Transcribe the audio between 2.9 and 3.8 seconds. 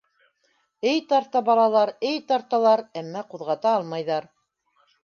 әммә ҡуҙғата